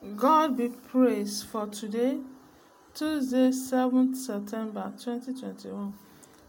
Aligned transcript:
God 0.00 0.56
be 0.56 0.68
praised 0.68 1.46
for 1.46 1.66
today, 1.66 2.18
Tuesday, 2.94 3.48
7th 3.48 4.14
September 4.14 4.92
2021. 4.96 5.92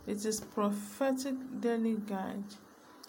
It 0.06 0.24
is 0.24 0.40
Prophetic 0.40 1.34
Daily 1.60 1.96
Guide. 1.96 2.44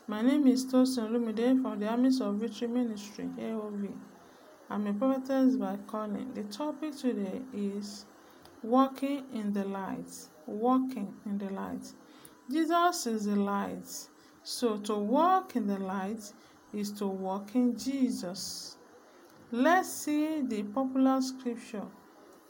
My 0.06 0.22
name 0.22 0.46
is 0.46 0.64
Tosin 0.64 1.10
Olumide 1.10 1.60
from 1.60 1.78
the 1.78 1.88
Armies 1.88 2.22
of 2.22 2.36
Victory 2.36 2.68
Ministry, 2.68 3.28
AOV. 3.38 3.92
I'm 4.70 4.86
a 4.86 4.94
prophetess 4.94 5.56
by 5.56 5.76
calling. 5.86 6.32
The 6.32 6.44
topic 6.44 6.96
today 6.96 7.42
is 7.52 8.06
Walking 8.62 9.26
in 9.34 9.52
the 9.52 9.64
Light. 9.64 10.10
Walking 10.46 11.14
in 11.26 11.36
the 11.36 11.50
Light. 11.50 11.92
Jesus 12.50 13.06
is 13.06 13.26
the 13.26 13.36
light. 13.36 14.08
So 14.42 14.78
to 14.78 14.94
walk 14.94 15.54
in 15.54 15.66
the 15.66 15.78
light 15.78 16.32
is 16.72 16.92
to 16.92 17.06
walk 17.06 17.54
in 17.54 17.76
Jesus. 17.76 18.78
Let's 19.52 19.88
see 19.88 20.42
the 20.42 20.62
popular 20.62 21.20
scripture. 21.20 21.82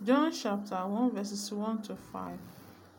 John 0.04 0.32
chapter 0.32 0.76
1, 0.76 1.12
verses 1.12 1.50
1 1.50 1.80
to 1.84 1.96
5. 1.96 2.38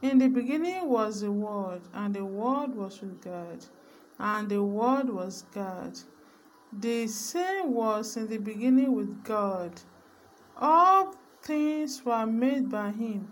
In 0.01 0.17
the 0.17 0.27
beginning 0.27 0.89
was 0.89 1.21
the 1.21 1.31
Word, 1.31 1.81
and 1.93 2.11
the 2.11 2.25
Word 2.25 2.73
was 2.75 2.99
with 2.99 3.21
God, 3.23 3.63
and 4.17 4.49
the 4.49 4.63
Word 4.63 5.07
was 5.07 5.43
God. 5.53 5.99
The 6.73 7.05
same 7.05 7.75
was 7.75 8.17
in 8.17 8.27
the 8.27 8.39
beginning 8.39 8.91
with 8.91 9.23
God. 9.23 9.79
All 10.57 11.13
things 11.43 12.03
were 12.03 12.25
made 12.25 12.71
by 12.71 12.89
Him, 12.89 13.27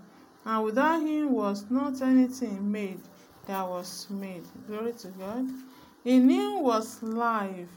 and 0.45 0.63
without 0.63 1.01
Him 1.01 1.31
was 1.31 1.65
not 1.71 1.99
anything 2.03 2.71
made 2.71 3.01
that 3.47 3.67
was 3.67 4.05
made. 4.11 4.43
Glory 4.67 4.93
to 4.99 5.07
God. 5.07 5.47
In 6.05 6.29
Him 6.29 6.61
was 6.61 7.01
life, 7.01 7.69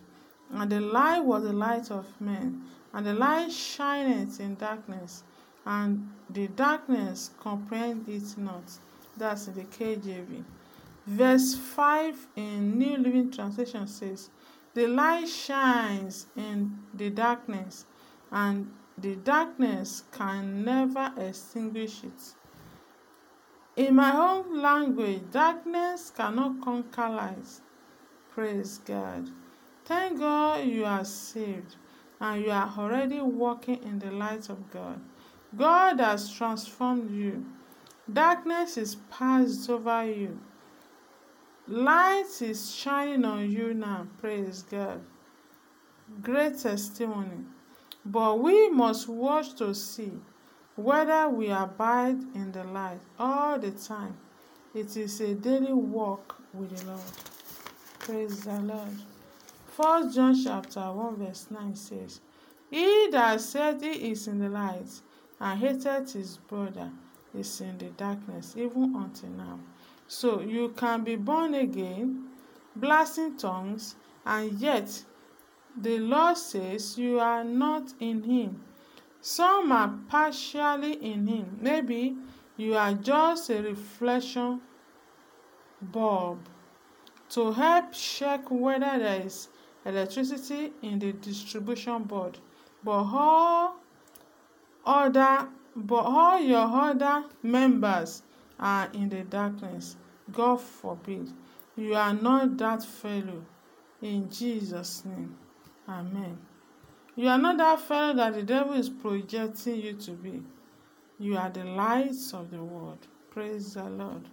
and 0.51 0.70
the 0.70 0.83
life 0.83 1.25
was 1.25 1.45
the 1.45 1.55
light 1.55 1.91
of 1.91 2.06
men. 2.20 2.62
And 2.95 3.07
the 3.07 3.15
light 3.15 3.51
shineth 3.51 4.39
in 4.41 4.57
darkness, 4.57 5.23
and 5.65 6.11
the 6.29 6.48
darkness 6.48 7.31
comprehend 7.41 8.09
it 8.09 8.37
not. 8.37 8.65
That's 9.17 9.49
in 9.49 9.55
the 9.55 9.65
KJV. 9.65 10.45
Verse 11.07 11.55
5 11.55 12.27
in 12.37 12.79
New 12.79 12.97
Living 12.99 13.31
Translation 13.31 13.87
says, 13.87 14.31
The 14.75 14.87
light 14.87 15.29
shines 15.29 16.27
in 16.37 16.79
the 16.95 17.11
darkness, 17.11 17.87
and 18.31 18.71
the 18.99 19.17
darkness 19.17 20.05
can 20.12 20.65
never 20.65 21.12
extinguish 21.17 22.05
it. 22.05 22.34
In 23.75 23.95
my 23.95 24.15
own 24.15 24.61
language, 24.61 25.23
darkness 25.31 26.12
cannot 26.15 26.61
conquer 26.61 27.09
light. 27.09 27.61
Praise 28.34 28.79
God. 28.84 29.31
Thank 29.84 30.21
God 30.21 30.67
you 30.67 30.84
are 30.84 31.05
saved 31.05 31.77
and 32.23 32.45
you 32.45 32.53
are 32.53 32.73
already 32.78 33.20
walking 33.20 33.83
in 33.83 33.98
the 33.98 34.12
light 34.12 34.48
of 34.48 34.70
God. 34.70 35.01
God 35.56 35.98
has 35.98 36.33
transformed 36.33 37.11
you. 37.11 37.45
Darkness 38.11 38.77
is 38.77 38.95
passed 39.11 39.69
over 39.69 40.06
you. 40.06 40.39
Light 41.67 42.31
is 42.41 42.73
shining 42.73 43.25
on 43.25 43.50
you 43.50 43.75
now. 43.75 44.06
Praise 44.20 44.62
God. 44.62 45.00
Great 46.23 46.59
testimony. 46.59 47.45
But 48.06 48.39
we 48.39 48.70
must 48.70 49.09
watch 49.09 49.56
to 49.56 49.75
see 49.75 50.12
whether 50.77 51.28
we 51.28 51.50
abide 51.50 52.23
in 52.34 52.53
the 52.53 52.62
light 52.65 53.00
all 53.19 53.59
the 53.59 53.73
time. 53.73 54.17
It 54.75 54.97
is 54.97 55.20
a 55.20 55.34
daily 55.34 55.73
walk 55.73 56.41
with 56.55 56.77
the 56.77 56.87
Lord. 56.87 57.00
Praise 57.98 58.45
the 58.45 58.61
Lord. 58.61 59.12
First 59.77 60.15
John 60.15 60.34
chapter 60.34 60.81
1 60.92 61.17
verse 61.17 61.47
9 61.51 61.75
says, 61.75 62.20
He 62.70 63.09
that 63.11 63.41
said 63.41 63.81
he 63.81 64.11
is 64.11 64.28
in 64.28 64.39
the 64.39 64.51
light 64.51 65.01
and 65.41 65.59
hated 65.59 66.11
his 66.11 66.37
brother 66.37 66.91
is 67.34 67.59
in 67.62 67.78
the 67.78 67.87
darkness, 67.87 68.55
even 68.55 68.95
until 68.95 69.31
now. 69.31 69.59
So 70.06 70.43
you 70.43 70.75
can 70.77 71.05
be 71.05 71.16
born 71.16 71.55
again, 71.55 72.28
blasting 72.77 73.38
tongues, 73.38 73.97
and 74.27 74.53
yet 74.60 75.05
the 75.75 75.99
Lord 76.00 76.37
says 76.37 76.99
you 76.99 77.19
are 77.19 77.43
not 77.43 77.94
in 77.99 78.25
him. 78.25 78.62
Some 79.22 79.72
are 79.72 79.94
partially 80.06 81.03
in 81.03 81.27
him. 81.27 81.59
Maybe 81.62 82.15
you 82.59 82.77
are 82.77 82.93
just 82.93 83.49
a 83.49 83.62
reflection 83.62 84.60
bulb 85.81 86.41
to 87.31 87.53
help 87.53 87.93
check 87.93 88.50
whether 88.50 88.99
there 88.99 89.22
is 89.25 89.49
electricity 89.84 90.72
in 90.82 90.98
the 90.98 91.12
distribution 91.12 92.04
board. 92.04 92.38
But 92.84 93.04
all 93.12 93.76
other 94.84 95.48
but 95.75 96.04
all 96.04 96.38
your 96.38 96.66
other 96.66 97.25
members 97.43 98.22
are 98.59 98.91
in 98.92 99.09
the 99.09 99.22
darkness. 99.22 99.97
God 100.31 100.60
forbid. 100.60 101.31
You 101.76 101.94
are 101.94 102.12
not 102.12 102.59
that 102.59 102.84
fellow. 102.84 103.44
In 104.03 104.28
jesus 104.31 105.04
name. 105.04 105.37
Amen. 105.88 106.38
You 107.15 107.28
are 107.28 107.38
not 107.38 107.59
that 107.59 107.81
fellow 107.81 108.15
that 108.15 108.34
the 108.34 108.42
devil 108.42 108.75
is 108.75 108.88
projecting 108.88 109.81
you 109.81 109.94
to 109.94 110.10
be. 110.12 110.42
You 111.19 111.37
are 111.37 111.50
the 111.50 111.65
lights 111.65 112.34
of 112.34 112.50
the 112.50 112.62
world. 112.62 113.06
Praise 113.31 113.75
the 113.75 113.84
lord. 113.84 114.28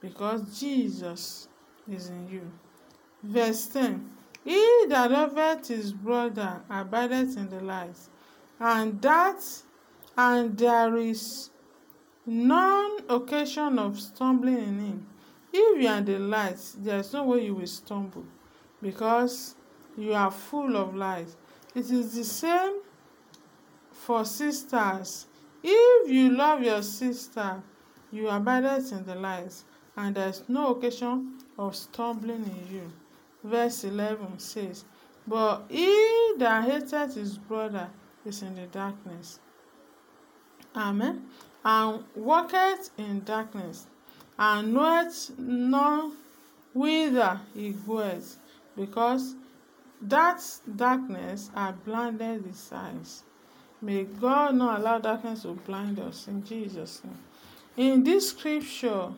Because 0.00 0.60
jesus 0.60 1.48
is 1.90 2.10
in 2.10 2.28
you. 2.28 2.50
Verse 3.22 3.66
10 3.66 4.10
He 4.46 4.84
that 4.90 5.10
loveth 5.10 5.66
his 5.66 5.92
brother 5.92 6.62
abideth 6.70 7.36
in 7.36 7.50
the 7.50 7.60
light, 7.60 7.98
and 8.60 9.02
that 9.02 9.42
and 10.16 10.56
there 10.56 10.96
is 10.96 11.50
none 12.24 13.00
occasion 13.08 13.76
of 13.80 13.98
stumbling 13.98 14.58
in 14.58 14.78
him. 14.78 15.06
If 15.52 15.82
you 15.82 15.88
are 15.88 16.00
the 16.00 16.20
light, 16.20 16.60
there 16.78 17.00
is 17.00 17.12
no 17.12 17.24
way 17.24 17.46
you 17.46 17.56
will 17.56 17.66
stumble, 17.66 18.24
because 18.80 19.56
you 19.98 20.14
are 20.14 20.30
full 20.30 20.76
of 20.76 20.94
light. 20.94 21.34
It 21.74 21.90
is 21.90 22.14
the 22.14 22.22
same 22.22 22.82
for 23.90 24.24
sisters. 24.24 25.26
If 25.60 26.08
you 26.08 26.30
love 26.30 26.62
your 26.62 26.82
sister, 26.82 27.64
you 28.12 28.28
abideth 28.28 28.92
in 28.92 29.06
the 29.06 29.16
light, 29.16 29.54
and 29.96 30.14
there 30.14 30.28
is 30.28 30.44
no 30.46 30.68
occasion 30.68 31.38
of 31.58 31.74
stumbling 31.74 32.44
in 32.44 32.76
you 32.76 32.92
verse 33.46 33.84
11 33.84 34.38
says, 34.38 34.84
But 35.26 35.64
he 35.68 36.34
that 36.38 36.64
hateth 36.64 37.14
his 37.14 37.38
brother 37.38 37.88
is 38.24 38.42
in 38.42 38.54
the 38.54 38.66
darkness. 38.66 39.38
Amen. 40.74 41.26
And 41.64 42.04
walketh 42.14 42.90
in 42.98 43.24
darkness, 43.24 43.86
and 44.38 44.74
knoweth 44.74 45.38
not 45.38 46.12
whither 46.74 47.40
he 47.54 47.70
goeth, 47.70 48.36
because 48.76 49.34
that 50.02 50.42
darkness 50.76 51.50
hath 51.54 51.82
blinded 51.84 52.44
his 52.44 52.70
eyes. 52.72 53.22
May 53.80 54.04
God 54.04 54.54
not 54.54 54.80
allow 54.80 54.98
darkness 54.98 55.42
to 55.42 55.52
blind 55.52 55.98
us 55.98 56.28
in 56.28 56.44
Jesus' 56.44 57.02
name. 57.04 57.18
In 57.76 58.04
this 58.04 58.30
scripture, 58.30 59.08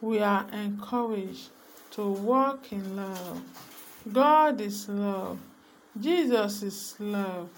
we 0.00 0.20
are 0.20 0.46
encouraged 0.52 1.50
to 1.92 2.10
walk 2.10 2.72
in 2.72 2.96
love. 2.96 3.42
God 4.12 4.60
is 4.60 4.88
love. 4.88 5.38
Jesus 6.00 6.62
is 6.62 6.94
love 7.00 7.48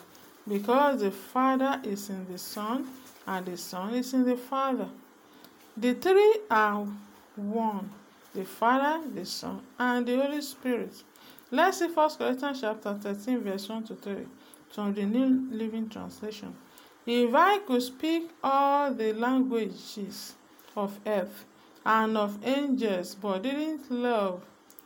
because 0.48 1.00
the 1.00 1.10
Father 1.10 1.80
is 1.84 2.08
in 2.08 2.26
the 2.30 2.38
Son 2.38 2.86
and 3.26 3.46
the 3.46 3.56
Son 3.56 3.94
is 3.94 4.14
in 4.14 4.24
the 4.24 4.36
Father. 4.36 4.88
The 5.76 5.94
three 5.94 6.38
are 6.50 6.86
one 7.36 7.90
the 8.34 8.44
Father, 8.44 9.02
the 9.14 9.24
Son, 9.24 9.60
and 9.78 10.06
the 10.06 10.16
Holy 10.16 10.40
Spirit. 10.40 11.02
Let's 11.50 11.78
see 11.78 11.88
1 11.88 12.10
Corinthians 12.10 12.60
chapter 12.60 12.94
13, 12.94 13.40
verse 13.40 13.68
1 13.68 13.84
to 13.84 13.94
3 13.94 14.16
from 14.70 14.94
the 14.94 15.04
New 15.04 15.48
Living 15.50 15.88
Translation. 15.88 16.54
If 17.06 17.34
I 17.34 17.58
could 17.58 17.82
speak 17.82 18.30
all 18.44 18.92
the 18.92 19.12
languages 19.14 20.34
of 20.76 21.00
earth 21.06 21.46
and 21.84 22.16
of 22.18 22.38
angels, 22.44 23.14
but 23.14 23.42
didn't 23.42 23.90
love 23.90 24.42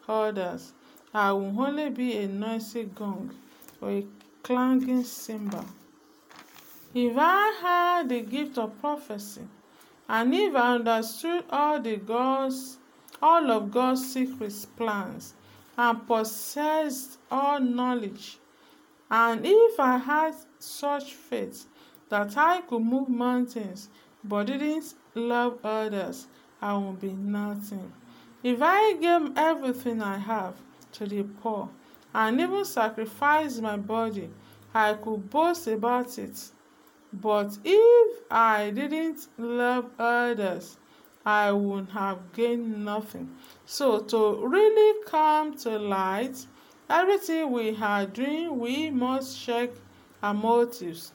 others, 0.08 0.73
I 1.14 1.31
will 1.32 1.61
only 1.61 1.91
be 1.91 2.17
a 2.17 2.26
noisy 2.26 2.85
gong 2.85 3.35
or 3.82 3.91
a 3.91 4.06
clanging 4.43 5.05
cymbal. 5.05 5.67
If 6.94 7.14
I 7.19 7.59
had 7.61 8.09
the 8.09 8.23
gift 8.23 8.56
of 8.56 8.81
prophecy, 8.81 9.43
and 10.09 10.35
if 10.35 10.55
I 10.56 10.76
understood 10.76 11.44
all 11.50 11.81
the 11.81 11.97
God's 11.97 12.79
all 13.20 13.50
of 13.50 13.70
God's 13.70 14.11
secret 14.11 14.55
plans, 14.76 15.35
and 15.76 16.06
possessed 16.06 17.19
all 17.31 17.61
knowledge, 17.61 18.38
and 19.11 19.43
if 19.44 19.79
I 19.79 19.99
had 19.99 20.35
such 20.58 21.12
faith 21.12 21.67
that 22.08 22.37
I 22.38 22.62
could 22.62 22.82
move 22.82 23.11
mountains, 23.11 23.91
but 24.25 24.47
didn't 24.47 24.94
love 25.15 25.58
others, 25.62 26.26
I 26.61 26.76
would 26.76 27.00
be 27.00 27.12
nothing. 27.12 27.93
If 28.43 28.61
I 28.62 28.94
gave 28.94 29.37
everything 29.37 30.00
I 30.00 30.17
have 30.17 30.55
to 30.93 31.06
the 31.06 31.23
poor, 31.23 31.69
and 32.15 32.41
even 32.41 32.65
sacrifice 32.65 33.59
my 33.59 33.77
body, 33.77 34.31
I 34.75 34.94
could 34.94 35.29
boast 35.31 35.67
about 35.67 36.19
it. 36.19 36.50
But 37.12 37.59
if 37.65 38.19
I 38.31 38.71
didn't 38.71 39.29
love 39.37 39.91
others, 39.99 40.79
I 41.25 41.53
would 41.53 41.89
have 41.91 42.33
gained 42.33 42.85
nothing. 42.85 43.37
So, 43.67 44.00
to 44.00 44.47
really 44.47 45.05
come 45.06 45.56
to 45.59 45.79
light, 45.79 46.47
everything 46.89 47.50
we 47.50 47.77
are 47.77 48.06
doing, 48.06 48.59
we 48.59 48.91
must 48.91 49.41
check 49.41 49.71
our 50.23 50.35
motives, 50.35 51.12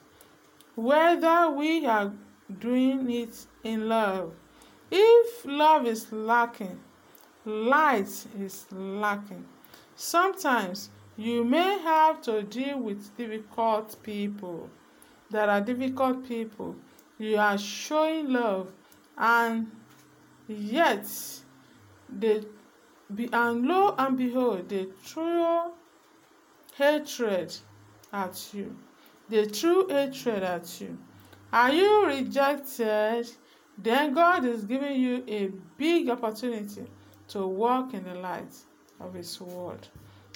whether 0.76 1.50
we 1.50 1.84
are 1.86 2.12
doing 2.60 3.10
it 3.10 3.46
in 3.64 3.88
love. 3.88 4.32
If 4.90 5.44
love 5.44 5.86
is 5.86 6.10
lacking, 6.12 6.80
light 7.44 8.26
is 8.40 8.66
lacking. 8.72 9.44
Sometimes 10.00 10.90
you 11.16 11.42
may 11.42 11.76
have 11.80 12.22
to 12.22 12.44
deal 12.44 12.78
with 12.78 13.16
difficult 13.16 14.00
people. 14.04 14.70
There 15.28 15.50
are 15.50 15.60
difficult 15.60 16.24
people. 16.28 16.76
You 17.18 17.36
are 17.38 17.58
showing 17.58 18.32
love, 18.32 18.70
and 19.16 19.72
yet 20.46 21.04
they 22.08 22.44
be 23.12 23.28
and 23.32 23.66
lo 23.66 23.96
and 23.98 24.16
behold, 24.16 24.68
they 24.68 24.86
throw 25.02 25.72
hatred 26.76 27.56
at 28.12 28.54
you. 28.54 28.76
They 29.28 29.46
threw 29.46 29.88
hatred 29.88 30.44
at 30.44 30.80
you. 30.80 30.96
Are 31.52 31.72
you 31.72 32.06
rejected? 32.06 33.28
Then 33.76 34.14
God 34.14 34.44
is 34.44 34.64
giving 34.64 35.00
you 35.00 35.24
a 35.26 35.50
big 35.76 36.08
opportunity 36.08 36.86
to 37.30 37.48
walk 37.48 37.94
in 37.94 38.04
the 38.04 38.14
light 38.14 38.54
of 39.00 39.14
His 39.14 39.40
Word. 39.40 39.88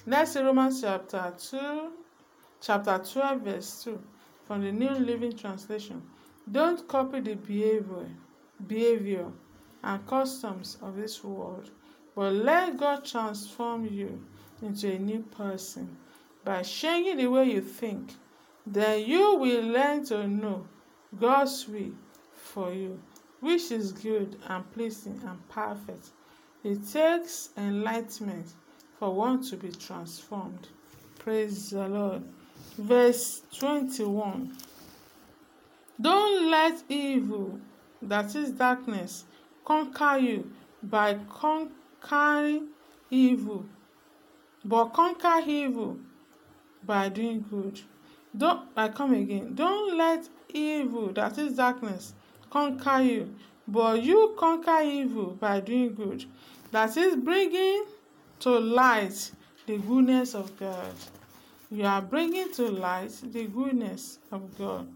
Let's 0.07 0.33
see 0.33 0.41
Romans 0.41 0.81
chapter 0.81 1.33
2, 1.39 1.91
chapter 2.61 2.99
12, 2.99 3.41
verse 3.41 3.85
2 3.85 4.01
from 4.45 4.63
the 4.63 4.73
New 4.73 4.91
Living 4.91 5.37
Translation. 5.37 6.03
Don't 6.51 6.87
copy 6.89 7.21
the 7.21 7.35
behavior, 7.35 8.09
behavior 8.67 9.27
and 9.83 10.07
customs 10.07 10.79
of 10.83 10.97
this 10.97 11.23
world, 11.23 11.71
but 12.15 12.33
let 12.33 12.77
God 12.79 13.05
transform 13.05 13.87
you 13.87 14.25
into 14.61 14.93
a 14.93 14.99
new 14.99 15.21
person 15.21 15.97
by 16.45 16.63
changing 16.63 17.17
the 17.19 17.27
way 17.27 17.51
you 17.51 17.61
think. 17.61 18.15
Then 18.67 19.05
you 19.07 19.37
will 19.37 19.65
learn 19.65 20.05
to 20.07 20.27
know 20.27 20.67
God's 21.19 21.69
will 21.69 21.93
for 22.35 22.73
you 22.73 23.01
which 23.43 23.73
is 23.73 23.91
good 23.91 24.37
and 24.49 24.73
pleasing 24.73 25.21
and 25.27 25.49
perfect. 25.49 26.11
It 26.65 26.89
takes 26.89 27.49
enlightenment 27.57 28.47
for 28.99 29.13
one 29.13 29.43
to 29.47 29.57
be 29.57 29.73
transformed. 29.73 30.69
Praise 31.19 31.71
the 31.71 31.89
Lord. 31.89 32.23
Verse 32.79 33.43
21 33.59 34.57
Don't 36.01 36.51
let 36.51 36.85
evil, 36.89 37.59
that 38.01 38.35
is 38.37 38.53
darkness, 38.53 39.25
conquer 39.65 40.19
you 40.19 40.53
by 40.85 41.19
conquering 41.29 42.69
evil, 43.11 43.67
but 44.65 44.87
conquer 44.87 45.41
evil 45.45 45.97
by 46.85 47.09
doing 47.09 47.45
good. 47.51 47.81
Don't 48.37 48.69
I 48.77 48.89
come 48.89 49.15
again. 49.15 49.55
Don't 49.57 49.99
let 49.99 50.29
evil, 50.49 51.13
that 51.13 51.39
is 51.39 51.57
darkness, 51.57 52.15
conquer 52.51 53.03
you, 53.03 53.35
but 53.67 54.03
you 54.03 54.35
conquer 54.39 54.81
evil 54.83 55.37
by 55.41 55.61
doing 55.61 55.95
good. 55.95 56.25
That 56.71 56.97
is 56.97 57.17
bringing 57.17 57.85
to 58.41 58.59
light 58.59 59.31
the 59.67 59.79
goodness 59.79 60.35
of 60.35 60.59
God. 60.59 60.95
You 61.71 61.85
are 61.85 62.03
bringing 62.03 62.53
to 62.53 62.69
light 62.69 63.13
the 63.23 63.47
goodness 63.47 64.19
of 64.31 64.59
God. 64.59 64.89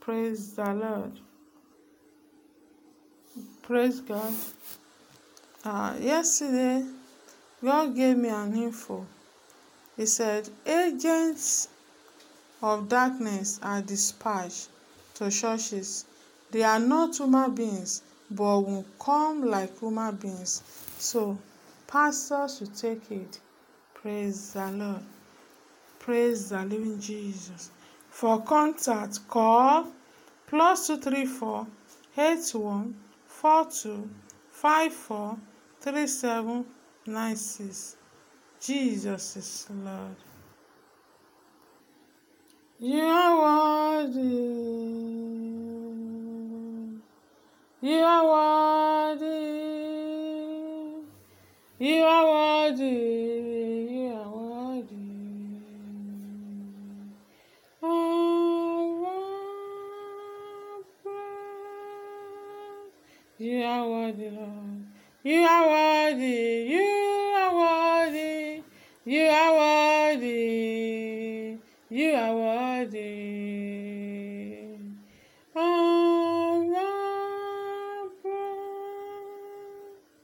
Praise 0.00 0.54
the 0.54 0.72
Lord. 0.72 1.12
Praise 3.62 4.00
God. 4.00 4.32
Uh, 5.64 5.94
yesterday, 6.00 6.84
God 7.62 7.94
gave 7.94 8.16
me 8.16 8.28
an 8.28 8.54
info. 8.54 9.06
He 9.96 10.06
said, 10.06 10.48
Agents 10.66 11.68
of 12.62 12.88
darkness 12.88 13.60
are 13.62 13.82
dispatched 13.82 14.68
to 15.14 15.30
churches 15.30 16.04
they 16.52 16.62
are 16.62 16.78
not 16.78 17.16
human 17.16 17.54
beings 17.54 18.02
but 18.34 18.60
will 18.60 18.84
come 18.98 19.46
like 19.46 19.78
human 19.78 20.16
beings. 20.16 20.62
So 20.98 21.38
pastors 21.86 22.58
should 22.58 22.74
take 22.74 23.10
it. 23.10 23.40
Praise 23.94 24.52
the 24.52 24.70
Lord. 24.70 25.02
Praise 25.98 26.50
the 26.50 26.64
living 26.64 27.00
Jesus. 27.00 27.70
For 28.10 28.42
contact, 28.42 29.26
call 29.28 29.86
plus 30.46 30.86
two 30.86 30.98
three 30.98 31.26
four 31.26 31.66
eight 32.18 32.50
one 32.54 32.94
four 33.26 33.66
two 33.66 34.08
five 34.50 34.92
four 34.92 35.36
three 35.80 36.06
seven 36.06 36.64
nine 37.06 37.36
six. 37.36 37.96
Jesus 38.60 39.36
is 39.36 39.66
Lord. 39.70 40.16
You 42.78 43.00
are 43.00 44.04
worthy. 44.06 45.21
You 47.84 47.98
are 47.98 49.16
worthy. 49.18 49.26
You 51.80 52.02
are 52.04 52.70
worthy. 52.70 52.84
You 53.90 54.12
are 54.14 54.30
worthy. 54.30 54.96
You 63.38 63.62
are 63.64 63.88
worthy, 63.88 64.30
Lord. 64.30 64.86
You 65.24 65.40
are 65.40 65.66
worthy. 65.66 66.66
You 66.70 67.34
are 67.34 67.52
worthy. 67.56 68.62
You 69.04 69.26
are 69.26 70.14
worthy. 70.14 71.01